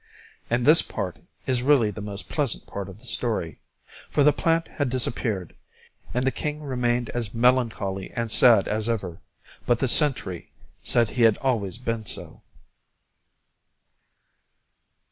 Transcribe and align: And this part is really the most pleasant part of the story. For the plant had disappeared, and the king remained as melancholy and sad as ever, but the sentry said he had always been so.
And 0.49 0.65
this 0.65 0.81
part 0.81 1.19
is 1.45 1.61
really 1.61 1.91
the 1.91 2.01
most 2.01 2.27
pleasant 2.27 2.65
part 2.65 2.89
of 2.89 2.97
the 2.97 3.05
story. 3.05 3.59
For 4.09 4.23
the 4.23 4.33
plant 4.33 4.67
had 4.67 4.89
disappeared, 4.89 5.55
and 6.11 6.25
the 6.25 6.31
king 6.31 6.63
remained 6.63 7.09
as 7.11 7.35
melancholy 7.35 8.09
and 8.15 8.31
sad 8.31 8.67
as 8.67 8.89
ever, 8.89 9.21
but 9.67 9.77
the 9.77 9.87
sentry 9.87 10.49
said 10.81 11.11
he 11.11 11.21
had 11.21 11.37
always 11.37 11.77
been 11.77 12.07
so. 12.07 12.41